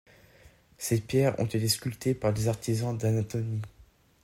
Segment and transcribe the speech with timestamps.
[0.79, 3.61] Ces pierres ont été sculptées par des artisans d'Anatolie.